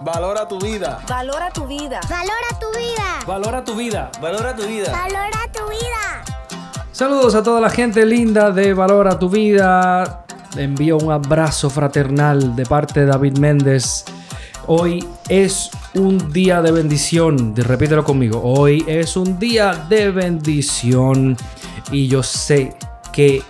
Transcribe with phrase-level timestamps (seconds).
[0.00, 0.98] Valora tu vida.
[1.08, 2.00] Valora tu vida.
[2.08, 3.20] Valora tu vida.
[3.26, 4.10] Valora tu vida.
[4.20, 4.92] Valora tu vida.
[4.92, 6.24] Valora tu vida.
[6.92, 10.24] Saludos a toda la gente linda de Valora tu vida.
[10.54, 14.04] Le envío un abrazo fraternal de parte de David Méndez.
[14.66, 17.54] Hoy es un día de bendición.
[17.56, 18.42] Repítelo conmigo.
[18.42, 21.36] Hoy es un día de bendición.
[21.90, 22.76] Y yo sé
[23.12, 23.42] que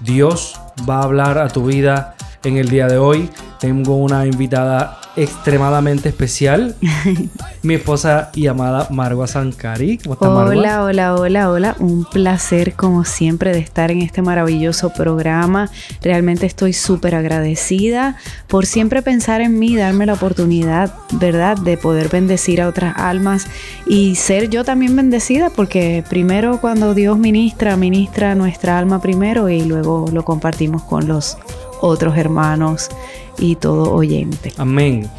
[0.00, 3.30] Dios va a hablar a tu vida en el día de hoy.
[3.58, 6.74] Tengo una invitada extremadamente especial.
[7.62, 9.98] Mi esposa y amada Marwa Sankari.
[9.98, 10.50] ¿Cómo estás, Marwa?
[10.50, 11.76] Hola, hola, hola, hola.
[11.78, 15.70] Un placer, como siempre, de estar en este maravilloso programa.
[16.02, 18.16] Realmente estoy súper agradecida
[18.48, 23.46] por siempre pensar en mí, darme la oportunidad, ¿verdad?, de poder bendecir a otras almas
[23.86, 29.62] y ser yo también bendecida, porque primero cuando Dios ministra, ministra nuestra alma primero y
[29.62, 31.38] luego lo compartimos con los
[31.80, 32.88] otros hermanos
[33.38, 34.52] y todo oyente.
[34.56, 35.10] Amén.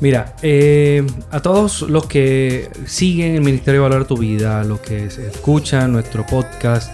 [0.00, 5.06] Mira, eh, a todos los que siguen el Ministerio de Valor tu Vida, los que
[5.06, 6.90] escuchan nuestro podcast,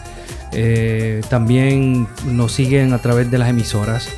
[0.52, 4.08] eh, también nos siguen a través de las emisoras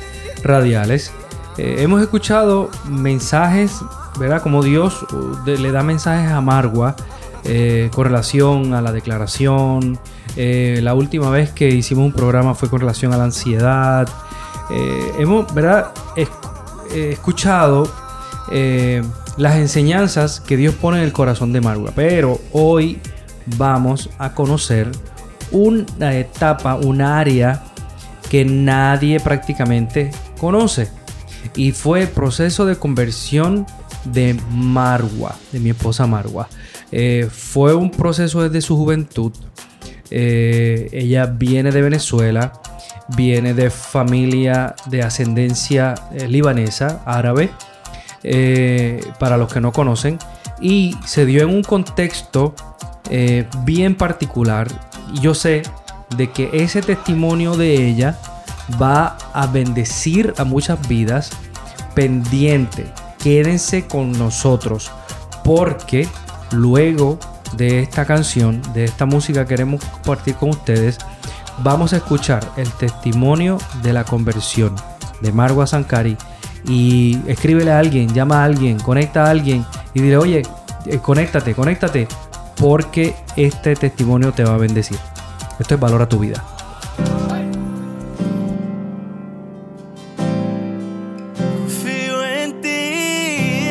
[0.43, 1.11] radiales.
[1.57, 3.79] Eh, hemos escuchado mensajes,
[4.19, 4.41] ¿verdad?
[4.41, 5.05] Como Dios
[5.45, 6.95] le da mensajes a Margua
[7.91, 9.99] con relación a la declaración.
[10.35, 14.07] la última vez que hicimos un programa fue con relación a la ansiedad.
[14.69, 15.93] Hemos, ¿verdad?
[16.93, 17.91] escuchado
[18.51, 19.01] eh,
[19.37, 21.91] las enseñanzas que Dios pone en el corazón de Marwa.
[21.95, 22.99] Pero hoy
[23.57, 24.91] vamos a conocer
[25.51, 27.63] una etapa, un área
[28.29, 30.89] que nadie prácticamente conoce.
[31.55, 33.65] Y fue el proceso de conversión
[34.05, 36.47] de Marwa, de mi esposa Marwa.
[36.91, 39.31] Eh, fue un proceso desde su juventud.
[40.09, 42.53] Eh, ella viene de Venezuela
[43.09, 47.51] viene de familia de ascendencia eh, libanesa, árabe,
[48.23, 50.17] eh, para los que no conocen,
[50.61, 52.55] y se dio en un contexto
[53.09, 54.67] eh, bien particular.
[55.21, 55.63] Yo sé
[56.15, 58.17] de que ese testimonio de ella
[58.81, 61.31] va a bendecir a muchas vidas
[61.95, 62.85] pendiente.
[63.21, 64.91] Quédense con nosotros
[65.43, 66.07] porque
[66.51, 67.19] luego
[67.57, 70.97] de esta canción, de esta música queremos compartir con ustedes,
[71.59, 74.75] vamos a escuchar el testimonio de la conversión
[75.21, 76.17] de Marwa Sankari
[76.67, 80.43] y escríbele a alguien, llama a alguien, conecta a alguien y dile, oye,
[80.85, 82.07] eh, conéctate, conéctate,
[82.55, 84.97] porque este testimonio te va a bendecir.
[85.59, 86.43] Esto es Valora tu vida.
[91.37, 93.69] Confío en ti,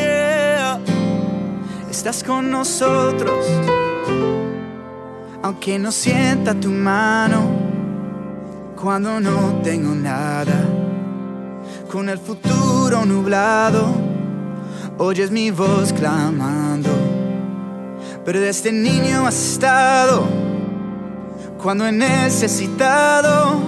[1.91, 3.47] estás con nosotros,
[5.43, 7.62] aunque no sienta tu mano
[8.83, 10.55] cuando no tengo nada.
[11.89, 13.95] Con el futuro nublado,
[14.99, 16.91] oyes mi voz clamando.
[18.25, 20.27] Pero desde niño has estado
[21.63, 23.63] cuando he necesitado.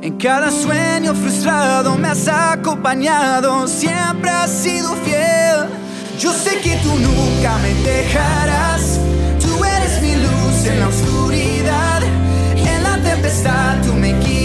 [0.00, 5.66] En cada sueño frustrado me has acompañado, siempre has sido fiel.
[6.20, 9.00] Yo sé que tú nunca me dejarás,
[9.40, 11.11] tú eres mi luz en la oscuridad
[13.32, 14.41] tempestad tú me guiarás.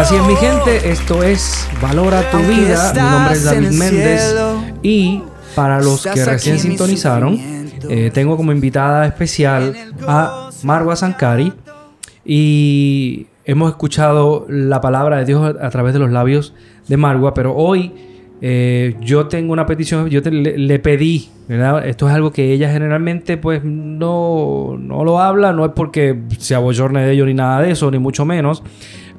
[0.00, 2.92] Así es mi gente, esto es Valora tu Aunque vida.
[2.94, 5.22] Mi nombre es David Méndez cielo, y
[5.54, 7.38] para los que recién sintonizaron,
[7.88, 9.74] eh, tengo como invitada especial
[10.06, 11.52] a Marwa Sankari
[12.24, 16.54] y hemos escuchado la palabra de Dios a, a través de los labios
[16.88, 17.92] de Marwa, pero hoy
[18.40, 21.86] eh, yo tengo una petición, yo te- le, le pedí, ¿verdad?
[21.86, 26.54] Esto es algo que ella generalmente pues no, no lo habla, no es porque se
[26.54, 28.62] abollorne de ello ni nada de eso, ni mucho menos.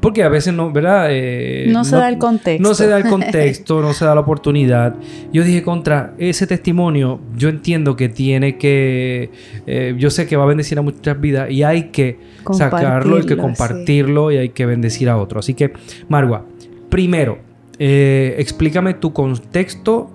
[0.01, 1.07] Porque a veces no, ¿verdad?
[1.11, 2.67] Eh, No se da el contexto.
[2.67, 4.95] No se da el contexto, no se da la oportunidad.
[5.31, 9.29] Yo dije, contra ese testimonio, yo entiendo que tiene que,
[9.67, 12.19] eh, yo sé que va a bendecir a muchas vidas y hay que
[12.51, 14.35] sacarlo, hay que Compartirlo, sí.
[14.35, 15.39] y hay que bendecir a otro.
[15.39, 15.71] Así que,
[16.09, 16.45] Marwa,
[16.89, 17.39] primero,
[17.77, 20.09] eh, explícame tu contexto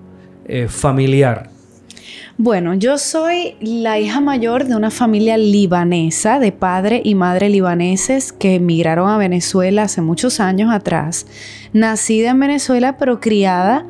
[0.68, 1.55] familiar.
[2.38, 8.30] Bueno, yo soy la hija mayor de una familia libanesa, de padre y madre libaneses
[8.30, 11.26] que emigraron a Venezuela hace muchos años atrás.
[11.72, 13.86] Nacida en Venezuela, pero criada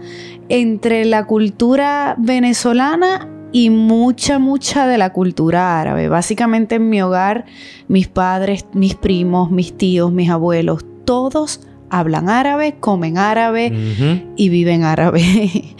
[0.48, 6.08] entre la cultura venezolana y mucha, mucha de la cultura árabe.
[6.08, 7.46] Básicamente en mi hogar,
[7.88, 13.72] mis padres, mis primos, mis tíos, mis abuelos, todos hablan árabe, comen árabe
[14.36, 15.20] y viven árabe.
[15.20, 15.74] y,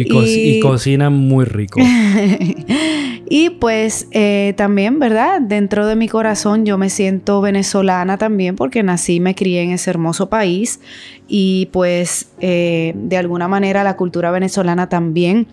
[0.00, 1.80] y co- y Y- cocinan muy rico.
[3.28, 5.40] y pues eh, también, ¿verdad?
[5.40, 9.70] Dentro de mi corazón yo me siento venezolana también porque nací y me crié en
[9.72, 10.80] ese hermoso país
[11.28, 15.46] y pues eh, de alguna manera la cultura venezolana también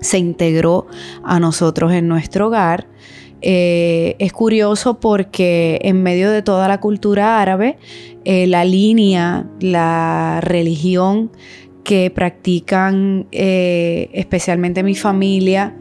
[0.00, 0.86] se integró
[1.24, 2.86] a nosotros en nuestro hogar.
[3.42, 7.78] Eh, es curioso porque en medio de toda la cultura árabe,
[8.24, 11.30] eh, la línea, la religión
[11.84, 15.74] que practican eh, especialmente mi familia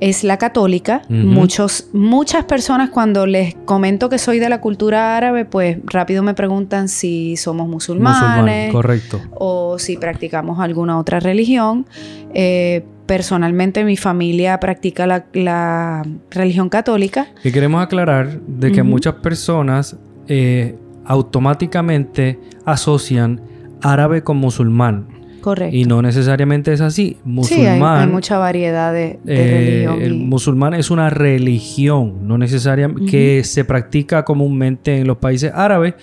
[0.00, 1.02] es la católica.
[1.08, 6.34] Muchos, muchas personas cuando les comento que soy de la cultura árabe, pues rápido me
[6.34, 9.20] preguntan si somos musulmanes Musulmán, correcto.
[9.32, 11.86] o si practicamos alguna otra religión.
[12.34, 17.28] Eh, personalmente mi familia practica la, la religión católica.
[17.42, 19.96] Y queremos aclarar de que muchas personas
[20.28, 23.40] eh, automáticamente asocian
[23.80, 25.17] árabe con musulmán.
[25.40, 25.76] Correcto.
[25.76, 27.16] Y no necesariamente es así.
[27.42, 30.02] sí, hay, Musulmán, hay mucha variedad de, de eh, religión.
[30.02, 35.52] el y- musulmán es una religión, no necesariamente que se practica comúnmente en los países
[35.54, 35.94] árabes,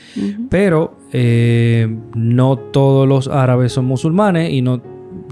[0.49, 4.81] pero eh, no todos los árabes son musulmanes y no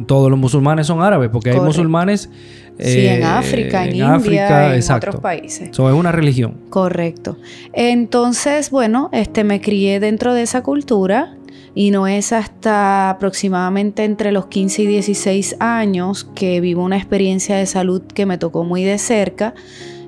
[0.07, 2.29] todos los musulmanes son árabes, porque hay musulmanes
[2.79, 5.10] sí, eh, en África, en, en India, África, en exacto.
[5.10, 5.69] otros países.
[5.72, 6.55] So, es una religión.
[6.69, 7.38] Correcto.
[7.74, 11.36] Entonces, bueno, este me crié dentro de esa cultura
[11.75, 17.56] y no es hasta aproximadamente entre los 15 y 16 años que vivo una experiencia
[17.56, 19.56] de salud que me tocó muy de cerca.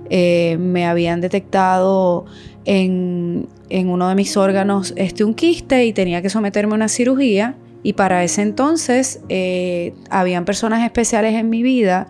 [0.10, 2.26] Eh, me habían detectado
[2.66, 6.88] en, en uno de mis órganos este un quiste y tenía que someterme a una
[6.88, 12.08] cirugía y para ese entonces eh, habían personas especiales en mi vida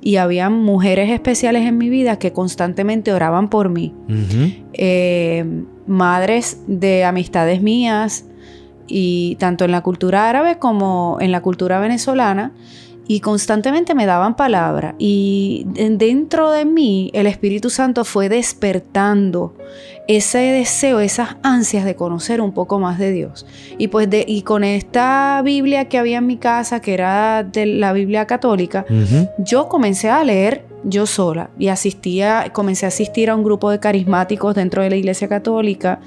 [0.00, 3.92] y habían mujeres especiales en mi vida que constantemente oraban por mí.
[4.72, 5.44] Eh,
[5.88, 8.24] madres de amistades mías
[8.86, 12.52] y tanto en la cultura árabe como en la cultura venezolana
[13.08, 19.54] y constantemente me daban palabra y de- dentro de mí el Espíritu Santo fue despertando
[20.08, 23.44] ese deseo, esas ansias de conocer un poco más de Dios.
[23.76, 27.66] Y pues de, y con esta Biblia que había en mi casa, que era de
[27.66, 28.84] la Biblia católica,
[29.38, 33.80] yo comencé a leer yo sola y asistía, comencé a asistir a un grupo de
[33.80, 35.98] carismáticos dentro de la Iglesia Católica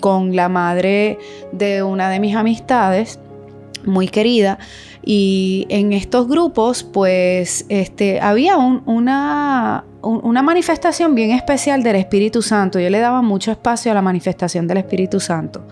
[0.00, 1.18] con la madre
[1.52, 3.18] de una de mis amistades,
[3.84, 4.58] muy querida.
[5.06, 11.96] Y en estos grupos, pues, este, había un- una, un- una manifestación bien especial del
[11.96, 12.80] Espíritu Santo.
[12.80, 15.66] Yo le daba mucho espacio a la manifestación del Espíritu Santo.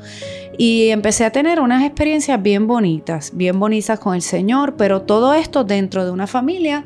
[0.59, 5.33] Y empecé a tener unas experiencias bien bonitas, bien bonitas con el Señor, pero todo
[5.33, 6.85] esto dentro de una familia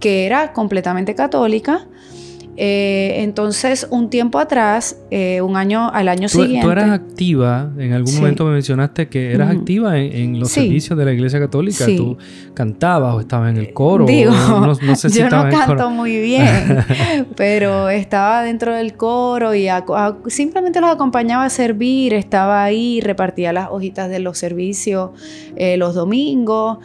[0.00, 1.86] que era completamente católica.
[2.58, 6.64] Eh, entonces, un tiempo atrás, eh, un año al año Tú, siguiente.
[6.64, 8.18] tú eras activa, en algún Sí.
[8.20, 10.60] momento me mencionaste que eras activa en, en los Sí.
[10.62, 11.84] servicios de la iglesia católica.
[11.84, 11.96] Sí.
[11.96, 12.16] Tú
[12.54, 14.06] cantabas o estabas en el coro.
[14.06, 16.78] Digo, no, no sé si yo no canto muy bien,
[17.36, 19.84] pero estaba dentro del coro y a-
[20.28, 25.10] simplemente los acompañaba a servir, estaba ahí, repartía las hojitas de los servicios
[25.56, 26.78] eh, los domingos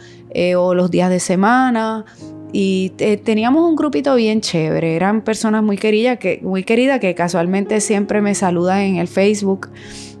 [0.56, 2.04] o los días de semana.
[2.52, 7.14] Y eh, teníamos un grupito bien chévere, eran personas muy queridas que, muy queridas que
[7.14, 9.70] casualmente siempre me saludan en el Facebook,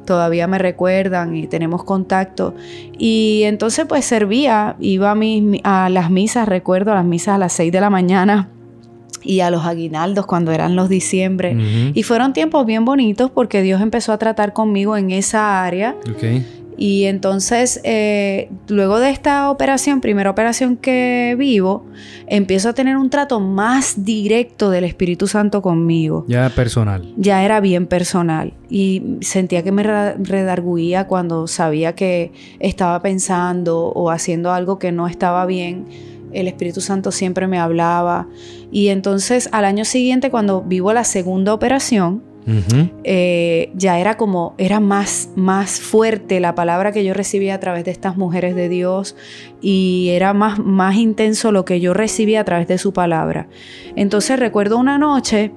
[0.06, 2.54] todavía me recuerdan y tenemos contacto.
[2.96, 7.38] Y entonces pues servía, iba a, mis, a las misas, recuerdo, a las misas a
[7.38, 8.48] las 6 de la mañana
[9.22, 11.56] y a los aguinaldos cuando eran los diciembre.
[11.94, 16.42] Y fueron tiempos bien bonitos porque Dios empezó a tratar conmigo en esa área Ok.
[16.76, 21.84] Y entonces, eh, luego de esta operación, primera operación que vivo,
[22.26, 26.24] empiezo a tener un trato más directo del Espíritu Santo conmigo.
[26.28, 27.12] Ya personal.
[27.16, 28.54] Ya era bien personal.
[28.70, 34.92] Y sentía que me re- redarguía cuando sabía que estaba pensando o haciendo algo que
[34.92, 35.86] no estaba bien.
[36.32, 38.26] El Espíritu Santo siempre me hablaba.
[38.70, 42.22] Y entonces, al año siguiente, cuando vivo la segunda operación,
[43.04, 47.84] Eh, ya era como, era más, más fuerte la palabra que yo recibía a través
[47.84, 49.16] de estas mujeres de Dios
[49.60, 53.48] y era más, más intenso lo que yo recibía a través de su palabra.
[53.94, 55.52] Entonces recuerdo una noche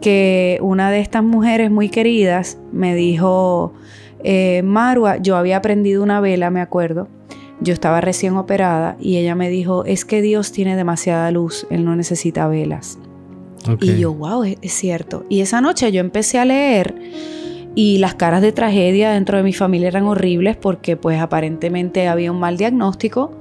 [0.00, 3.74] que una de estas mujeres muy queridas me dijo,
[4.22, 7.08] eh, Marua, yo había aprendido una vela, me acuerdo.
[7.60, 11.84] Yo estaba recién operada y ella me dijo, es que Dios tiene demasiada luz, Él
[11.84, 12.98] no necesita velas.
[13.80, 15.24] Y yo, wow, es, cierto.
[15.28, 16.94] Y esa noche yo empecé a leer
[17.74, 22.32] y las caras de tragedia dentro de mi familia eran horribles porque pues aparentemente había
[22.32, 23.32] un mal diagnóstico.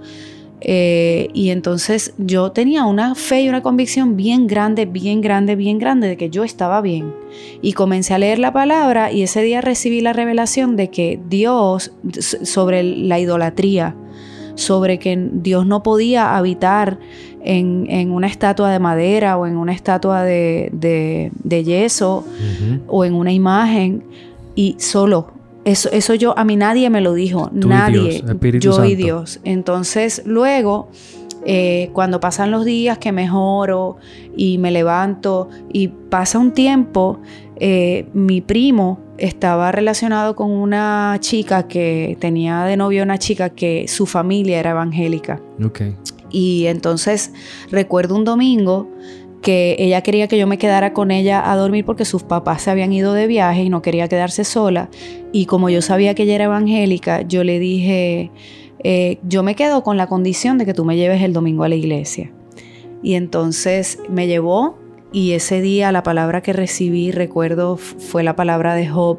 [0.62, 5.80] Eh, y entonces yo tenía una fe y una convicción bien grande, bien grande, bien
[5.80, 7.14] grande de que yo estaba bien.
[7.62, 11.94] Y comencé a leer la palabra y ese día recibí la revelación de que Dios,
[12.20, 13.96] sobre la idolatría,
[14.56, 17.00] sobre que Dios no podía habitar
[17.44, 22.26] en, en una estatua de madera o en una estatua de, de- de yeso
[22.88, 24.04] o en una imagen
[24.56, 25.32] y solo.
[25.66, 28.24] Eso, eso yo, a mí nadie me lo dijo, Tú y nadie,
[28.60, 28.96] Dios, yo y.
[28.96, 29.40] Dios.
[29.44, 30.90] Entonces luego,
[31.46, 33.98] eh, cuando pasan los días que mejoro
[34.36, 37.20] y me levanto y pasa un tiempo,
[37.58, 43.86] eh, mi primo estaba relacionado con una chica que tenía de novio una chica que
[43.90, 45.42] su familia era evangélica.
[45.64, 45.82] Ok.
[46.32, 47.32] Y entonces
[47.72, 48.88] recuerdo un domingo
[49.42, 52.72] que ella quería que yo me quedara con ella a dormir porque sus papás se
[52.72, 54.90] habían ido de viaje y no quería quedarse sola.
[55.32, 58.32] Y como yo sabía que ella era evangélica, yo le dije,
[58.84, 61.70] eh, yo me quedo con la condición de que tú me lleves el domingo a
[61.70, 62.32] la iglesia.
[63.02, 64.78] Y entonces me llevó
[65.12, 69.18] y ese día la palabra que recibí, recuerdo, fue la palabra de Job.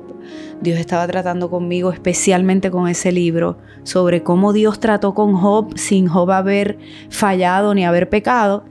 [0.60, 6.06] Dios estaba tratando conmigo, especialmente con ese libro, sobre cómo Dios trató con Job sin
[6.06, 6.78] Job haber
[7.08, 8.64] fallado ni haber pecado.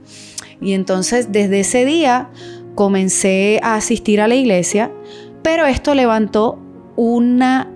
[0.60, 2.30] Y entonces desde ese día
[2.74, 4.90] comencé a asistir a la iglesia,
[5.42, 6.58] pero esto levantó
[6.96, 7.68] una,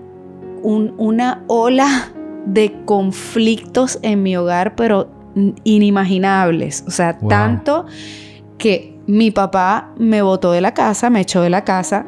[0.63, 2.11] un- una ola
[2.45, 5.09] de conflictos en mi hogar, pero
[5.63, 6.83] inimaginables.
[6.87, 7.29] O sea, Wow.
[7.29, 7.85] tanto
[8.57, 12.05] que mi papá me botó de la casa, me echó de la casa.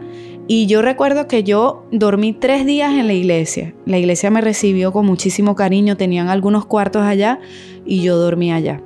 [0.49, 3.73] Y yo recuerdo que yo dormí tres días en la iglesia.
[3.85, 7.39] La iglesia me recibió con muchísimo cariño, tenían algunos cuartos allá
[7.85, 8.81] y yo dormí allá.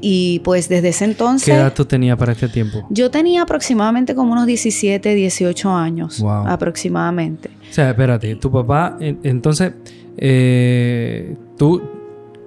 [0.00, 1.46] Y pues desde ese entonces...
[1.54, 2.86] ¿Qué edad tú tenías para este tiempo?
[2.90, 6.20] Yo tenía aproximadamente como unos 17, 18 años.
[6.20, 6.46] Wow.
[6.46, 7.48] Aproximadamente.
[7.68, 9.72] O sea, espérate, tu papá, en- entonces,
[10.18, 11.82] eh, tú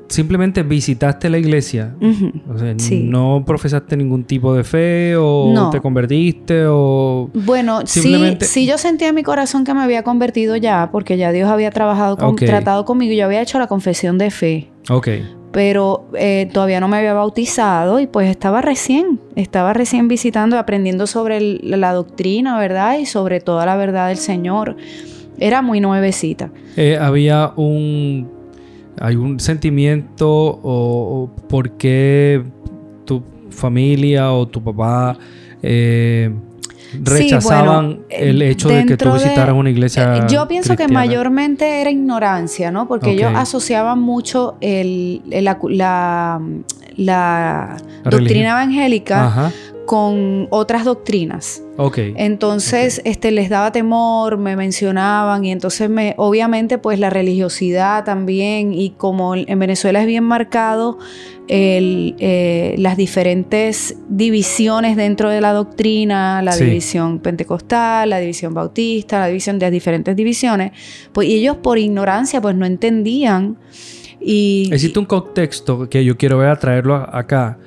[0.10, 1.96] simplemente visitaste la iglesia.
[2.54, 3.04] O sea, Sí.
[3.04, 5.70] no profesaste ningún tipo de fe o No.
[5.70, 7.30] te convertiste o...
[7.34, 11.16] Bueno, Simplemente- sí, sí yo sentía en mi corazón que me había convertido ya, porque
[11.18, 15.08] ya Dios había trabajado con, tratado conmigo, yo había hecho la confesión de fe, Ok.
[15.51, 20.60] pero eh, todavía no me había bautizado y pues estaba recién, estaba recién visitando y
[20.60, 22.98] aprendiendo sobre el- la doctrina, ¿verdad?
[23.00, 24.75] Y sobre toda la verdad del Señor.
[25.42, 26.51] Era muy nuevecita.
[26.75, 28.38] Eh, había un...
[29.00, 32.41] ¿Hay un sentimiento o, o por qué
[33.06, 35.18] tu familia o tu papá
[35.63, 36.32] eh,
[37.03, 40.75] rechazaban bueno, eh, el hecho de que tú de- visitaras una iglesia Eh, Yo pienso
[40.75, 42.88] que mayormente era ignorancia, ¿no?
[42.88, 43.38] Porque ellos Ok.
[43.38, 46.41] asociaban mucho el, el- la, la-
[46.98, 48.46] la La doctrina religión.
[48.48, 49.51] evangélica Ajá.
[49.89, 51.63] Con otras doctrinas.
[51.75, 51.98] Ok.
[52.15, 58.72] Entonces, este, les daba temor, me mencionaban y entonces me, obviamente, pues la religiosidad también
[58.72, 61.00] y como en Venezuela es bien marcado
[61.48, 66.65] el, eh, las diferentes divisiones dentro de la doctrina, la Sí.
[66.65, 70.72] división pentecostal, la división bautista, la división de las diferentes divisiones,
[71.13, 73.58] pues y ellos por ignorancia pues no entendían
[74.22, 77.58] y Existe un contexto que yo quiero ver a traerlo a- acá.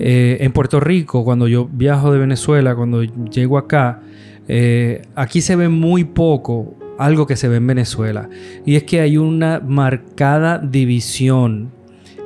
[0.00, 4.00] Eh, en Puerto Rico, cuando yo viajo de Venezuela, cuando llego acá,
[4.48, 8.28] eh, aquí se ve muy poco algo que se ve en Venezuela.
[8.66, 11.70] Y es que hay una marcada división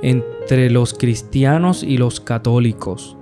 [0.03, 3.17] entre los cristianos y los católicos.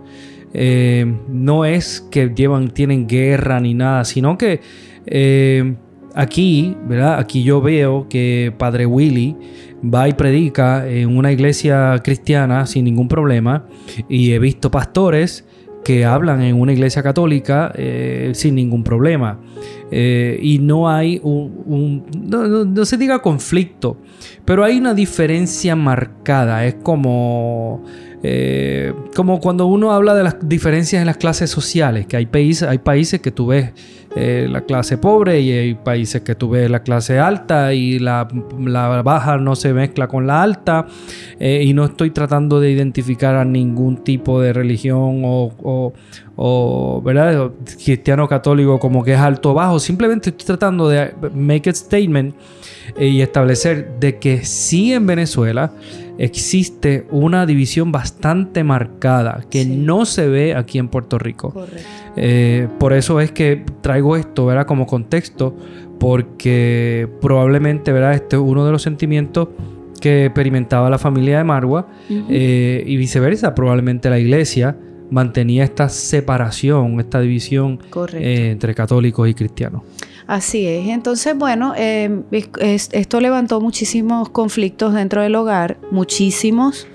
[0.54, 4.60] Eh, no es que llevan, tienen guerra ni nada, sino que
[5.06, 5.74] eh,
[6.14, 7.18] aquí, ¿verdad?
[7.18, 9.36] Aquí yo veo que Padre Willy
[9.82, 13.64] va y predica en una iglesia cristiana sin ningún problema
[14.08, 15.44] y he visto pastores
[15.84, 19.38] que hablan en una iglesia católica eh, sin ningún problema.
[19.90, 23.98] Eh, y no hay un, no, se diga conflicto,
[24.44, 26.64] pero hay una diferencia marcada.
[26.64, 27.84] Es como,
[28.22, 32.68] eh, como cuando uno habla de las diferencias en las clases sociales, que hay países,
[32.68, 33.72] hay países que tú ves
[34.14, 38.28] eh, la clase pobre y hay países que tú ves la clase alta y la,
[39.04, 40.86] baja no se mezcla con la alta
[41.40, 45.94] eh, y no estoy tratando de identificar a ningún tipo de religión o,
[46.36, 47.52] o, ¿verdad?
[47.82, 52.34] cristiano católico como que es alto o bajo, simplemente estoy tratando de make a statement
[52.98, 55.72] eh, y establecer de que sí en Venezuela
[56.18, 61.66] existe una división bastante marcada que no se ve aquí en Puerto Rico.
[62.16, 64.66] Eh, por eso es que traigo esto, ¿verdad?
[64.66, 65.56] Como contexto,
[65.98, 68.14] porque probablemente, ¿verdad?
[68.14, 69.48] Este es uno de los sentimientos
[70.00, 74.76] que experimentaba la familia de Marwa eh, y viceversa, probablemente la iglesia
[75.10, 77.78] mantenía esta separación, esta división
[78.14, 79.82] entre católicos y cristianos.
[80.26, 80.88] Así es.
[80.88, 86.88] Entonces, bueno, esto levantó muchísimos conflictos dentro del hogar, muchísimos.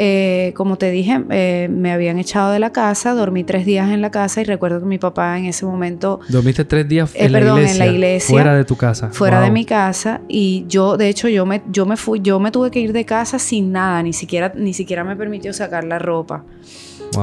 [0.00, 4.00] Eh, como te dije, eh, me habían echado de la casa, dormí tres días en
[4.00, 6.20] la casa y recuerdo que mi papá en ese momento...
[6.28, 8.32] ¿Dormiste tres días eh, en, la, iglesia, en la iglesia?
[8.32, 9.10] Fuera de tu casa.
[9.10, 12.52] Fuera de mi casa y yo, de hecho, yo me, yo me fui, yo me
[12.52, 15.98] tuve que ir de casa sin nada, ni siquiera, ni siquiera me permitió sacar la
[15.98, 16.44] ropa.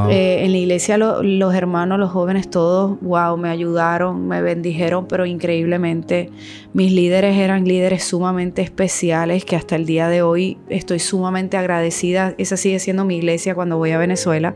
[0.10, 5.26] Eh, en la iglesia los hermanos, los jóvenes, todos, wow, me ayudaron, me bendijeron, pero
[5.26, 6.30] increíblemente
[6.74, 12.34] mis líderes eran líderes sumamente especiales que hasta el día de hoy estoy sumamente agradecida.
[12.38, 14.56] Esa sigue siendo mi iglesia cuando voy a Venezuela,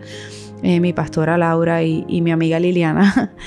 [0.63, 3.33] eh, mi pastora Laura y, mi amiga Liliana.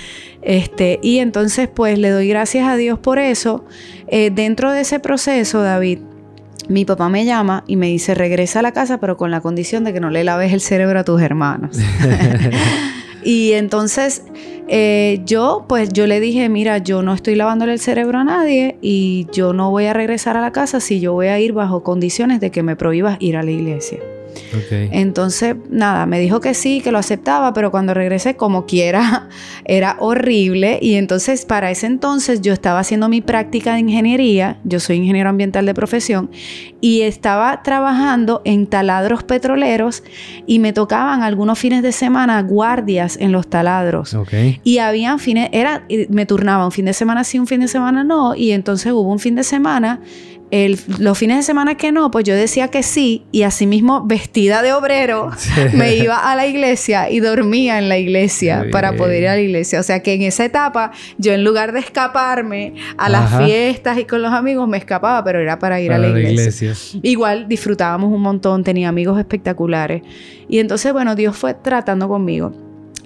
[0.45, 3.65] Este, y entonces pues le doy gracias a Dios por eso.
[4.09, 6.01] Eh, dentro de ese proceso, David,
[6.69, 9.85] mi papá me llama y me dice, regresa a la casa, pero con la condición
[9.85, 11.77] de que no le laves el cerebro a tus hermanos.
[13.25, 14.23] y entonces
[14.69, 18.79] eh, yo, pues yo le dije, mira, yo no estoy lavándole el cerebro a nadie
[18.81, 21.83] y yo no voy a regresar a la casa si yo voy a ir bajo
[21.83, 23.99] condiciones de que me prohíbas ir a la iglesia.
[24.71, 29.29] Entonces, nada, me dijo que sí, que lo aceptaba, pero cuando regresé, como quiera,
[29.65, 30.79] era horrible.
[30.83, 34.59] Y entonces, para ese entonces, yo estaba haciendo mi práctica de ingeniería.
[34.65, 36.31] Yo soy ingeniero ambiental de profesión.
[36.81, 40.03] Y estaba trabajando en taladros petroleros
[40.47, 44.17] y me tocaban algunos fines de semana guardias en los taladros.
[44.65, 48.03] Y habían fines, era, me turnaba un fin de semana sí, un fin de semana
[48.05, 48.35] no.
[48.35, 50.01] Y entonces hubo un fin de semana
[50.99, 54.75] los fines de semana que no, pues yo decía que sí y asimismo vestida de
[54.75, 55.31] obrero
[55.73, 59.41] me iba a la iglesia y dormía en la iglesia para poder ir a la
[59.41, 59.81] iglesia.
[59.81, 64.05] O sea que en esa etapa yo en lugar de escaparme a las fiestas y
[64.05, 66.75] con los amigos me escapaba, pero era para ir a la, iglesia.
[67.03, 70.03] Igual disfrutábamos un montón, tenía amigos espectaculares.
[70.51, 72.53] Y entonces, bueno, Dios fue tratando conmigo.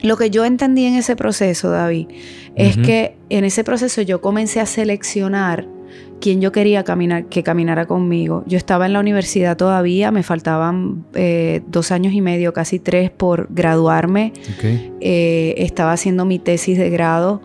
[0.02, 2.08] Lo que yo entendí en ese proceso, David,
[2.56, 5.75] es que en ese proceso yo comencé a seleccionar
[6.20, 8.44] quien yo quería caminar, que caminara conmigo.
[8.46, 13.10] Yo estaba en la universidad todavía, me faltaban eh, dos años y medio, casi tres,
[13.10, 14.32] por graduarme.
[15.00, 17.42] Eh, estaba haciendo mi tesis de grado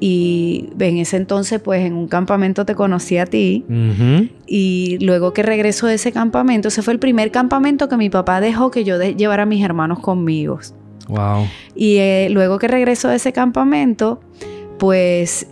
[0.00, 3.64] y en ese entonces, pues en un campamento te conocí a ti.
[4.46, 8.40] Y luego que regreso de ese campamento, ese fue el primer campamento que mi papá
[8.40, 10.58] dejó que yo llevara a mis hermanos conmigo.
[11.08, 11.46] Wow.
[11.74, 14.20] Y eh, luego que regreso de ese campamento,
[14.78, 15.46] pues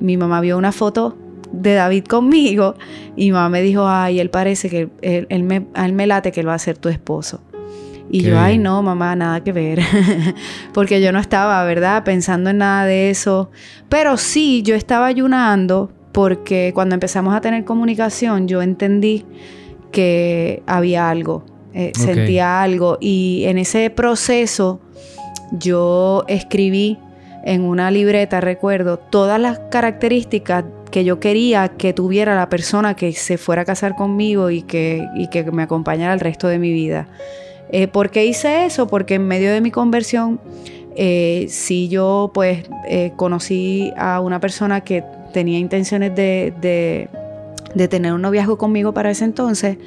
[0.00, 1.16] mi mamá vio una foto
[1.52, 2.74] de David conmigo
[3.16, 6.48] y mamá me dijo, ay, él parece que él, me, él me late que él
[6.48, 7.40] va a ser tu esposo.
[8.12, 9.80] Y yo, ay, no, mamá, nada que ver.
[10.74, 12.02] Porque yo no estaba, ¿verdad?
[12.02, 13.50] Pensando en nada de eso.
[13.88, 19.24] Pero sí, yo estaba ayunando porque cuando empezamos a tener comunicación, yo entendí
[19.92, 22.98] que había algo, eh, sentía algo.
[23.00, 24.80] Y en ese proceso,
[25.52, 26.98] yo escribí
[27.44, 33.12] en una libreta, recuerdo, todas las características que yo quería que tuviera la persona que
[33.12, 37.08] se fuera a casar conmigo y que, que me acompañara el resto de mi vida.
[37.70, 38.86] Eh, ¿Por qué hice eso?
[38.88, 40.40] Porque en medio de mi conversión,
[40.96, 47.08] eh, si yo pues eh, conocí a una persona que tenía intenciones de, de,
[47.74, 49.78] de tener un noviazgo conmigo para ese entonces,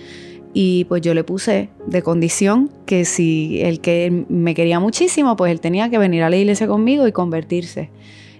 [0.53, 5.51] y pues yo le puse de condición que si el que me quería muchísimo, pues
[5.51, 7.89] él tenía que venir a la iglesia conmigo y convertirse.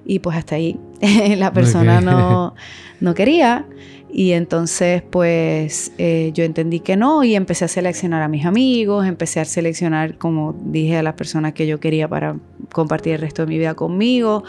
[0.05, 0.79] Y pues hasta ahí
[1.37, 2.55] la persona no,
[2.99, 3.65] no quería.
[4.15, 9.07] Y entonces pues eh, yo entendí que no y empecé a seleccionar a mis amigos,
[9.07, 12.37] empecé a seleccionar, como dije, a las personas que yo quería para
[12.71, 14.43] compartir el resto de mi vida conmigo.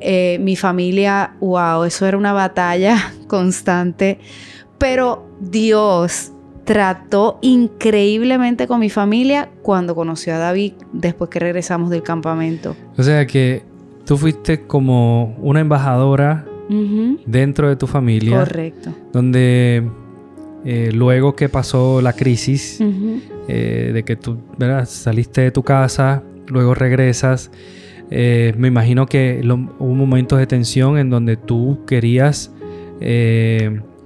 [0.00, 4.18] Eh, mi familia, wow, eso era una batalla constante.
[4.78, 6.32] Pero Dios
[6.64, 12.74] trató increíblemente con mi familia cuando conoció a David después que regresamos del campamento.
[12.96, 13.64] O sea que
[14.10, 16.44] tú fuiste como una embajadora
[17.26, 18.90] dentro de tu familia, Correcto.
[19.12, 19.84] donde
[20.64, 22.80] eh, luego que pasó la crisis,
[23.46, 24.84] eh, de que tú ¿verdad?
[24.88, 27.52] saliste de tu casa, luego regresas,
[28.10, 32.52] eh, me imagino que lo- hubo momentos de tensión en donde tú querías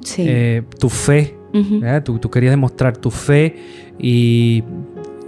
[0.03, 0.29] Sí.
[0.79, 1.35] tu fe,
[2.21, 3.57] tú querías demostrar tu fe
[3.99, 4.63] y,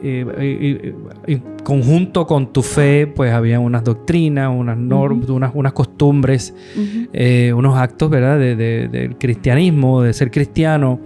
[0.03, 0.93] eh,
[1.27, 6.55] y- y conjunto con tu fe, pues había unas doctrinas, unas normas, unas, unas costumbres,
[6.77, 7.09] ujú.
[7.13, 8.39] eh, unos actos, ¿verdad?
[8.39, 11.01] De, de- del cristianismo, de ser cristiano.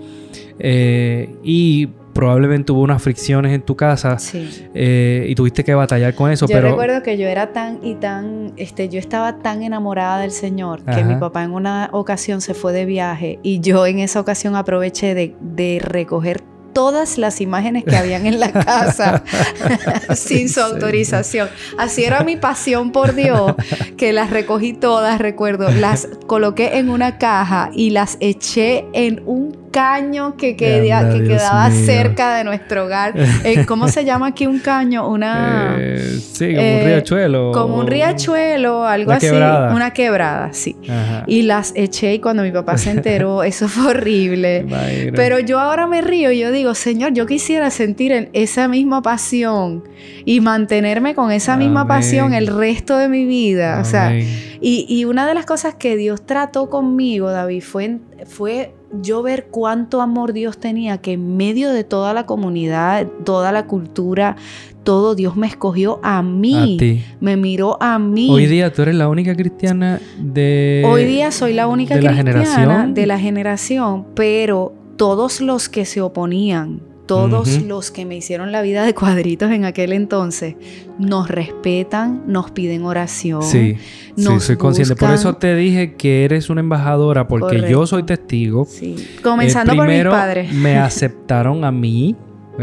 [0.59, 4.67] eh, y probablemente hubo unas fricciones en tu casa Sí.
[4.75, 6.69] eh, y tuviste que batallar con eso, yo pero...
[6.71, 10.91] recuerdo que yo era tan y tan, este, yo estaba tan enamorada del Señor que
[10.91, 11.05] Ajá.
[11.05, 15.15] mi papá en una ocasión se fue de viaje y yo en esa ocasión aproveché
[15.15, 19.23] de, de recoger todas las imágenes que habían en la casa
[20.15, 21.49] sin su autorización.
[21.79, 23.55] Así era mi pasión por Dios,
[23.97, 29.60] que las recogí todas, recuerdo, las coloqué en una caja y las eché en un
[29.71, 30.51] caño que,
[30.93, 31.87] Anda, quedaba mío.
[31.87, 33.15] cerca de nuestro hogar.
[33.45, 35.09] Eh, ¿Cómo se llama aquí un caño?
[35.09, 35.77] Una...
[35.91, 37.53] Eh, sí, como un eh, riachuelo.
[37.53, 39.27] Como un riachuelo, algo así.
[39.27, 39.75] quebrada.
[39.75, 40.77] Una quebrada, sí.
[40.89, 41.25] Ajá.
[41.27, 44.67] Y las eché y cuando mi papá se enteró, eso fue horrible.
[45.15, 49.85] Pero yo ahora me río y yo digo, Señor, yo quisiera sentir esa misma pasión
[50.25, 53.81] y mantenerme con esa misma pasión el resto de mi vida.
[53.81, 58.75] O sea, y, y una de las cosas que Dios trató conmigo, David, fue, fue
[59.03, 63.67] yo ver cuánto amor Dios tenía, que en medio de toda la comunidad, toda la
[63.67, 64.37] cultura,
[64.85, 66.77] todo Dios me escogió a mí.
[66.77, 67.05] A ti.
[67.21, 68.29] Me miró a mí.
[68.31, 70.83] Hoy día tú eres la única cristiana de.
[70.87, 72.95] Hoy día soy la única de la cristiana generación.
[72.95, 78.63] de la generación, pero todos los que se oponían, todos los que me hicieron la
[78.63, 80.55] vida de cuadritos en aquel entonces,
[80.99, 83.43] nos respetan, nos piden oración.
[83.43, 83.77] Sí,
[84.17, 84.95] sí, nos soy consciente.
[84.95, 88.65] Por eso te dije que eres una embajadora, porque yo soy testigo.
[88.65, 88.95] Sí.
[89.23, 90.53] Comenzando Eh, por mis padres.
[90.53, 92.15] Me aceptaron a mí.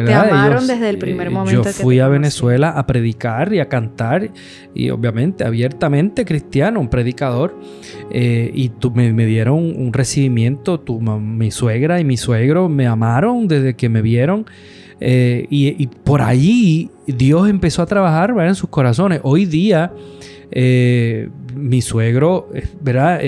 [0.04, 0.30] ¿Verdad?
[0.30, 2.08] amaron desde el primer eh, momento Yo fui te a.
[2.08, 4.30] Venezuela a predicar y a cantar,
[4.74, 7.56] y obviamente abiertamente cristiano, un predicador.
[8.12, 10.80] eh, y tú, me, me dieron un recibimiento.
[10.80, 14.46] Tu, mi suegra y mi suegro me amaron desde que me vieron.
[15.00, 18.50] eh, y, y por allí Dios empezó a trabajar ¿verdad?
[18.50, 19.20] en sus corazones.
[19.24, 19.92] Hoy día.
[21.56, 22.50] mi suegro,
[22.82, 23.20] ¿verdad?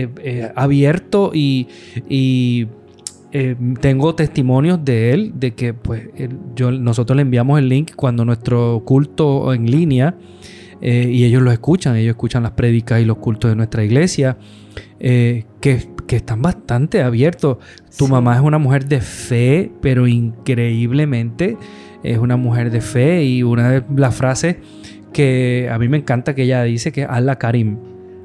[0.55, 1.67] Abierto y,
[2.07, 2.67] y
[3.31, 7.91] eh, tengo testimonios de él de que pues él- yo, nosotros le enviamos el link
[7.95, 10.15] cuando nuestro culto en línea
[10.81, 14.37] eh, y ellos lo escuchan, ellos escuchan las prédicas y los cultos de nuestra iglesia
[14.99, 17.57] eh, que, que están bastante abiertos.
[17.97, 18.11] Tu Sí.
[18.11, 21.57] mamá es una mujer de fe, pero increíblemente
[22.03, 24.57] es una mujer de fe y una de las frases
[25.13, 27.77] que a mí me encanta que ella dice que Allah Karim.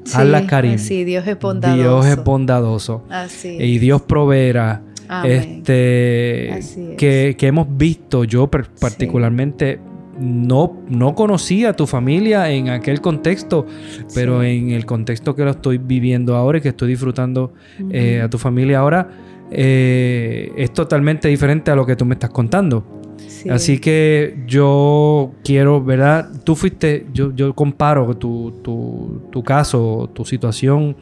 [0.05, 0.77] Sí, Allah Karim.
[0.77, 1.81] Sí, Dios es bondadoso.
[1.81, 3.03] Dios es bondadoso.
[3.09, 3.81] Así Y es.
[3.81, 4.81] Dios proveerá.
[5.25, 6.97] Este, Así es.
[6.97, 9.79] que, que hemos visto, yo particularmente
[10.19, 13.65] no, no conocía a tu familia en aquel contexto,
[14.13, 14.47] pero Sí.
[14.47, 17.53] en el contexto que lo estoy viviendo ahora y que estoy disfrutando
[17.91, 19.09] eh, a tu familia ahora,
[19.51, 22.83] eh, es totalmente diferente a lo que tú me estás contando.
[23.27, 23.49] Sí.
[23.49, 26.29] Así que yo quiero, ¿verdad?
[26.43, 30.95] Tú fuiste, yo, yo comparo tu, tu, tu caso, tu situación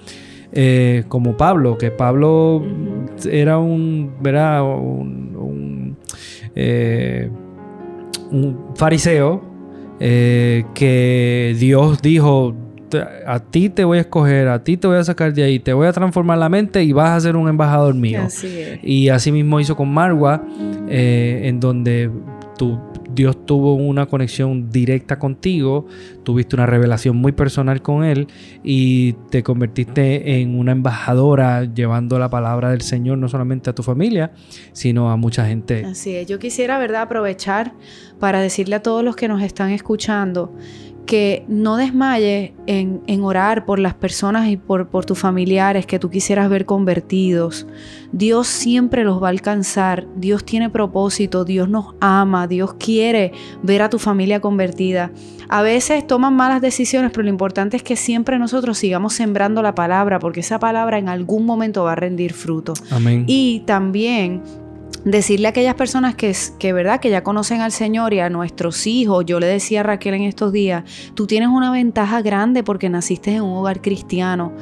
[0.54, 2.64] eh, como Pablo, que Pablo
[3.30, 4.64] era un, ¿verdad?
[4.64, 5.98] Un, un,
[6.56, 7.30] eh,
[8.32, 9.42] un fariseo
[10.00, 12.54] eh, que Dios dijo,
[12.90, 15.60] "Te- a ti te voy a escoger, a ti te voy a sacar de ahí,
[15.60, 18.22] te voy a transformar la mente y vas a ser un embajador mío.
[18.26, 18.64] Así.
[18.84, 20.44] Y así mismo hizo con Marwa,
[20.90, 22.10] en donde
[22.58, 22.80] tu-
[23.14, 25.86] Dios tuvo una conexión directa contigo,
[26.24, 28.28] tuviste una revelación muy personal con Él
[28.64, 33.84] y te convertiste en una embajadora llevando la palabra del Señor no solamente a tu
[33.84, 34.32] familia,
[34.72, 35.86] sino a mucha gente.
[35.86, 36.28] Así es.
[36.28, 37.74] Yo quisiera, ¿verdad?, aprovechar
[38.20, 40.54] para decirle a todos los que nos están escuchando
[41.06, 46.00] que no desmayes en, en orar por las personas y por, por tus familiares que
[46.00, 47.68] tú quisieras ver convertidos.
[48.12, 50.08] Dios siempre los va a alcanzar.
[50.16, 51.46] Dios tiene propósito.
[51.46, 52.48] Dios nos ama.
[52.48, 55.12] Dios quiere ver a tu familia convertida.
[55.50, 59.76] A veces toman malas decisiones, pero lo importante es que siempre nosotros sigamos sembrando la
[59.76, 62.74] palabra, porque esa palabra en algún momento va a rendir fruto.
[62.90, 63.26] Amén.
[63.28, 64.42] Y también
[65.06, 68.88] decirle a aquellas personas que, que, verdad, que ya conocen al Señor y a nuestros
[68.88, 72.90] hijos, yo le decía a Raquel en estos días, tú tienes una ventaja grande porque
[72.90, 74.54] naciste en un hogar cristiano.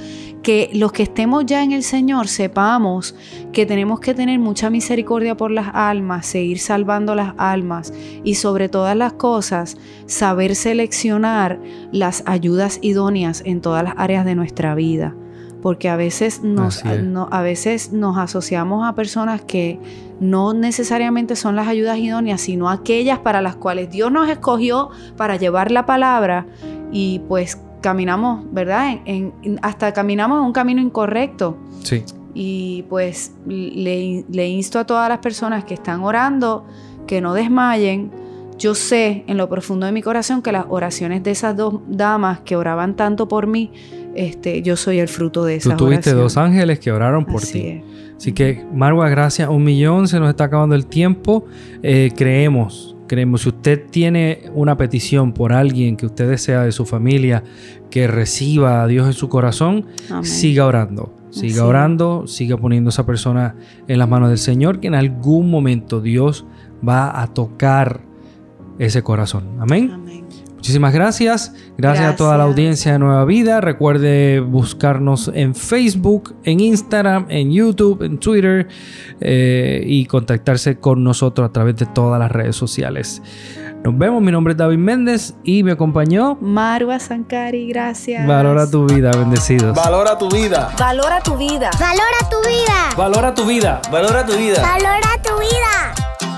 [0.41, 3.15] Que los que estemos ya en el Señor sepamos
[3.53, 8.67] que tenemos que tener mucha misericordia por las almas, seguir salvando las almas y sobre
[8.67, 9.77] todas las cosas
[10.07, 11.59] saber seleccionar
[11.91, 15.15] las ayudas idóneas en todas las áreas de nuestra vida
[15.61, 19.79] porque a veces nos, a veces nos asociamos a personas que
[20.19, 25.35] no necesariamente son las ayudas idóneas, sino aquellas para las cuales Dios nos escogió para
[25.35, 26.45] llevar la palabra
[26.91, 28.99] y pues caminamos, ¿verdad?
[29.05, 31.57] En, hasta caminamos en un camino incorrecto.
[31.83, 32.03] Sí.
[32.33, 36.65] Y pues le, le insto a todas las personas que están orando
[37.07, 38.11] que no desmayen.
[38.57, 42.41] Yo sé en lo profundo de mi corazón que las oraciones de esas dos damas
[42.41, 43.71] que oraban tanto por mí,
[44.15, 47.81] este, yo soy el fruto de esa Tú tuviste dos ángeles que oraron por ti.
[48.17, 50.07] Así que, Marwa, gracias un millón.
[50.07, 51.45] Se nos está acabando el tiempo.
[51.81, 53.41] Eh, creemos, creemos.
[53.41, 57.43] Si usted tiene una petición por alguien que usted desea de su familia
[57.89, 59.87] que reciba a Dios en su corazón,
[60.23, 61.13] siga orando.
[61.31, 63.55] Siga orando, siga poniendo a esa persona
[63.87, 66.45] en las manos del Señor, que en algún momento Dios
[66.87, 68.01] va a tocar
[68.79, 69.45] ese corazón.
[69.59, 69.91] Amén.
[69.93, 70.20] Amén.
[70.61, 71.55] Muchísimas gracias.
[71.75, 72.13] gracias.
[72.13, 73.61] a toda la audiencia de Nueva Vida.
[73.61, 78.67] Recuerde buscarnos en Facebook, en Instagram, en YouTube, en Twitter
[79.21, 83.23] eh, y contactarse con nosotros a través de todas las redes sociales.
[83.83, 88.27] Nos vemos, mi nombre es David Méndez y me acompañó Marwa Sankari, gracias.
[88.27, 89.75] Valora tu vida, bendecidos.
[89.75, 90.69] Valora tu vida.
[90.77, 91.71] Valora tu vida.
[91.79, 92.89] Valora tu vida.
[92.95, 93.81] Valora tu vida.
[93.89, 94.61] Valora tu vida.
[94.61, 96.30] Valora tu vida.